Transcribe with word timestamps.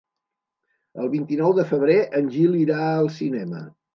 El 1.03 1.09
vint-i-nou 1.15 1.53
de 1.59 1.67
febrer 1.73 1.99
en 2.21 2.31
Gil 2.37 2.57
irà 2.63 2.79
al 2.97 3.13
cinema. 3.21 3.63